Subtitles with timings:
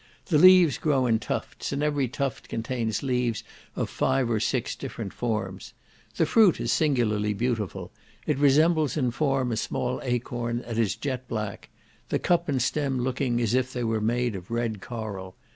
[0.25, 3.43] The leaves grow in tufts, and every tuft contains leaves
[3.75, 5.73] of five or six different forms.
[6.15, 7.91] The fruit is singularly beautiful;
[8.25, 11.69] it resembles in form a small acorn, and is jet black;
[12.09, 15.35] the cup and stem looking as if they were made of red coral.